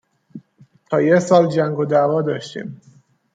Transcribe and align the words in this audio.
تا 0.89 1.01
یه 1.01 1.19
سال 1.19 1.47
جنگ 1.49 1.79
و 1.79 1.85
دعوا 1.85 2.21
داشتیم 2.21 2.81